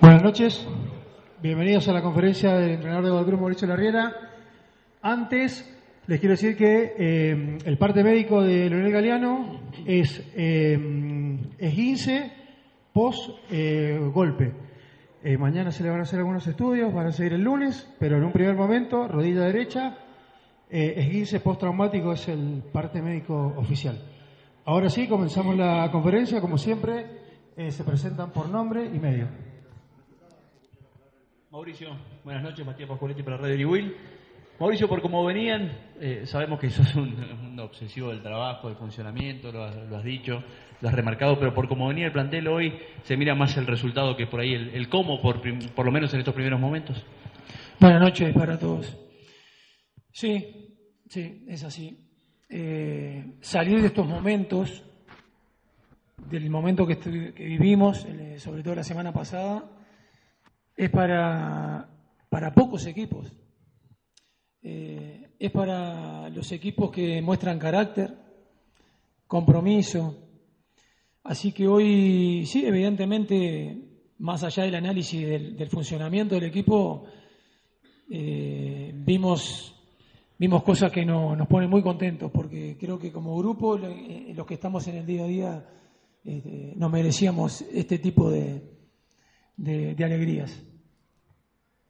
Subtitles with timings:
[0.00, 0.66] Buenas noches,
[1.42, 4.16] bienvenidos a la conferencia del entrenador de Guadalajara, Mauricio Larriera.
[5.02, 12.32] Antes, les quiero decir que eh, el parte médico de Leonel Galeano es eh, esguince
[12.92, 14.52] post eh, golpe.
[15.22, 18.16] Eh, mañana se le van a hacer algunos estudios, van a seguir el lunes, pero
[18.16, 19.98] en un primer momento, rodilla derecha,
[20.70, 23.98] eh, esguince postraumático es el parte médico oficial.
[24.64, 27.06] Ahora sí, comenzamos la conferencia, como siempre,
[27.56, 29.26] eh, se presentan por nombre y medio.
[31.50, 31.88] Mauricio,
[32.24, 33.96] buenas noches, Matías Pascualetti para Radio Will.
[34.60, 39.50] Mauricio, por cómo venían, eh, sabemos que sos un, un obsesivo del trabajo, del funcionamiento,
[39.50, 40.44] lo has, lo has dicho,
[40.80, 44.16] lo has remarcado, pero por cómo venía el plantel hoy, se mira más el resultado
[44.16, 45.40] que por ahí el, el cómo, por,
[45.74, 47.02] por lo menos en estos primeros momentos.
[47.80, 49.09] Buenas noches para todos.
[50.12, 50.76] Sí,
[51.08, 51.98] sí, es así.
[52.48, 54.84] Eh, salir de estos momentos,
[56.28, 59.70] del momento que, que vivimos, eh, sobre todo la semana pasada,
[60.76, 61.88] es para,
[62.28, 63.32] para pocos equipos.
[64.62, 68.14] Eh, es para los equipos que muestran carácter,
[69.26, 70.28] compromiso.
[71.22, 73.76] Así que hoy, sí, evidentemente,
[74.18, 77.06] más allá del análisis del, del funcionamiento del equipo,
[78.10, 79.79] eh, vimos,
[80.40, 84.46] vimos cosas que no- nos ponen muy contentos, porque creo que como grupo, eh, los
[84.46, 85.68] que estamos en el día a día,
[86.24, 88.62] este, nos merecíamos este tipo de-
[89.58, 90.64] de alegrías.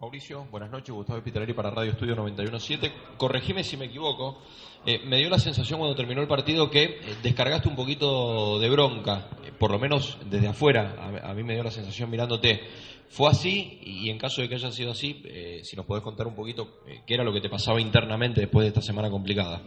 [0.00, 3.16] Mauricio, buenas noches, Gustavo Pitarelli para Radio Estudio 917.
[3.16, 4.42] Corregime si me equivoco.
[4.86, 8.70] Eh, me dio la sensación cuando terminó el partido que eh, descargaste un poquito de
[8.70, 10.94] bronca, eh, por lo menos desde afuera.
[11.24, 12.60] A, mí me dio la sensación mirándote.
[13.08, 13.80] ¿Fue así?
[13.82, 15.20] Y en caso de que haya sido así,
[15.64, 18.68] si nos podés contar un poquito qué era lo que te pasaba internamente después de
[18.68, 19.62] esta semana complicada.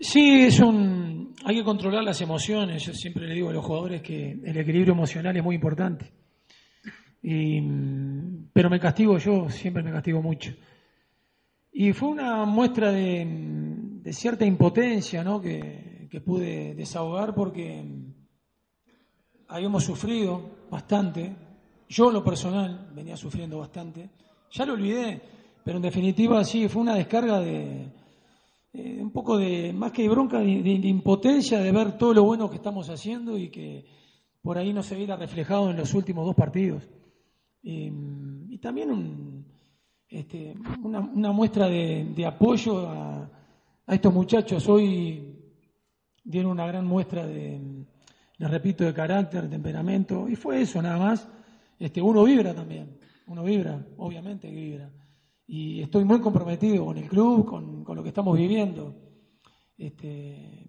[0.00, 2.82] Sí, es un, hay que controlar las emociones.
[2.86, 6.12] Yo siempre le digo a los jugadores que el equilibrio emocional es muy importante.
[7.22, 7.60] Y,
[8.54, 10.54] pero me castigo yo, siempre me castigo mucho.
[11.72, 15.40] Y fue una muestra de, cierta impotencia ¿no?
[15.40, 17.84] que, que pude desahogar porque
[19.48, 21.34] habíamos sufrido bastante.
[21.88, 24.08] Yo en lo personal venía sufriendo bastante.
[24.52, 25.20] Ya lo olvidé,
[25.64, 27.88] pero en definitiva sí, fue una descarga de,
[28.72, 32.48] eh, un poco de, más que de bronca, de impotencia de ver todo lo bueno
[32.48, 33.84] que estamos haciendo y que
[34.42, 36.88] por ahí no se viera reflejado en los últimos dos partidos.
[37.64, 37.90] Y,
[38.50, 39.46] y también un,
[40.08, 43.30] este, una, una muestra de, apoyo a,
[43.86, 44.68] estos muchachos.
[44.68, 45.34] Hoy
[46.22, 47.58] dieron una gran muestra de,
[48.36, 51.26] les repito, de carácter, de temperamento, y fue eso nada más.
[51.78, 54.92] Este, uno vibra también, uno vibra, obviamente vibra.
[55.46, 58.94] Y estoy muy comprometido con el club, con, con lo que estamos viviendo.
[59.76, 60.66] Este,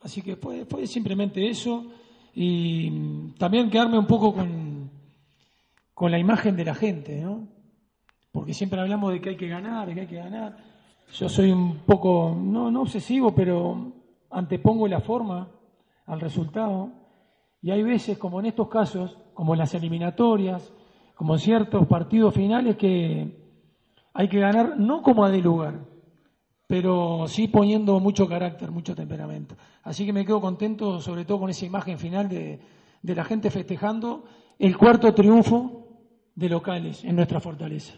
[0.00, 1.90] así que fue, fue simplemente eso.
[2.34, 4.87] Y mm, también quedarme un poco con,
[5.98, 7.48] con la imagen de la gente, ¿no?
[8.30, 10.56] Porque siempre hablamos de que hay que ganar, de que hay que ganar.
[11.12, 13.94] Yo soy un poco, no, no obsesivo, pero
[14.30, 15.48] antepongo la forma
[16.06, 16.92] al resultado.
[17.60, 20.72] Y hay veces, como en estos casos, como en las eliminatorias,
[21.16, 23.36] como ciertos partidos finales, que
[24.14, 25.80] hay que ganar no como a de lugar,
[26.68, 29.56] pero sí poniendo mucho carácter, mucho temperamento.
[29.82, 32.60] Así que me quedo contento, sobre todo con esa imagen final de,
[33.02, 34.26] de la gente festejando
[34.60, 35.86] el cuarto triunfo
[36.38, 37.94] de locales en nuestra fortaleza.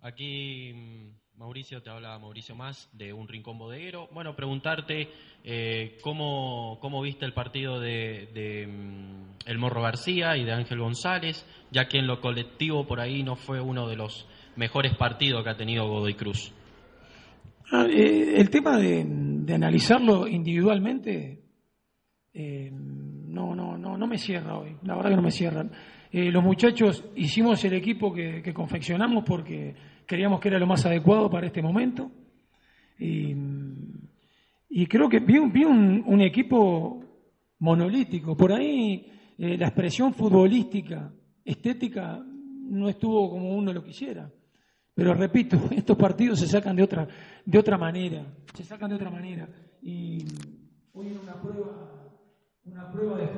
[0.00, 4.08] Aquí mm, Mauricio, te habla Mauricio Más de Un Rincón Bodeguero.
[4.12, 5.08] Bueno, preguntarte
[5.42, 10.80] eh, cómo, cómo viste el partido de, de, mm, El Morro García y de Ángel
[10.80, 15.42] González, ya que en lo colectivo por ahí no fue uno de los mejores partidos
[15.44, 16.52] que ha tenido Godoy Cruz.
[17.72, 21.42] Ah, eh, el tema de, de analizarlo individualmente
[22.34, 25.70] eh, no, no, no, no me cierra hoy, la verdad que no me cierran.
[26.16, 29.74] Eh, los muchachos hicimos el equipo que, que confeccionamos porque
[30.06, 32.08] creíamos que era lo más adecuado para este momento.
[33.00, 33.34] Y,
[34.68, 37.02] y creo que vi, vi un, un equipo
[37.58, 38.36] monolítico.
[38.36, 41.12] Por ahí eh, la expresión futbolística,
[41.44, 44.30] estética, no estuvo como uno lo quisiera.
[44.94, 47.08] Pero repito, estos partidos se sacan de otra,
[47.44, 48.24] de otra manera,
[48.54, 49.48] se sacan de otra manera.
[49.82, 50.24] Y
[50.92, 52.12] hoy en una prueba,
[52.66, 53.32] una prueba después.